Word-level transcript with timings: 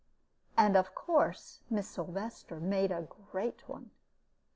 And, 0.57 0.75
of 0.75 0.95
course, 0.95 1.59
Miss 1.69 1.87
Sylvester 1.87 2.59
made 2.59 2.89
a 2.91 3.07
great 3.31 3.69
one. 3.69 3.91